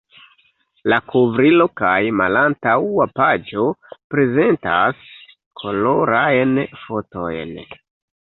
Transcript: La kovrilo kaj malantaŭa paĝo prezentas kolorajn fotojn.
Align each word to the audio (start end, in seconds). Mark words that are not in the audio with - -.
La 0.91 0.97
kovrilo 1.09 1.67
kaj 1.81 1.99
malantaŭa 2.21 3.05
paĝo 3.19 3.67
prezentas 4.15 5.05
kolorajn 5.63 6.57
fotojn. 6.85 7.55